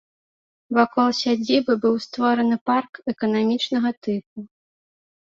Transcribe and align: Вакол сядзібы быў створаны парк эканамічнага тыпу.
Вакол 0.75 1.09
сядзібы 1.23 1.73
быў 1.83 1.95
створаны 2.05 2.57
парк 2.69 2.91
эканамічнага 3.13 3.89
тыпу. 4.07 4.37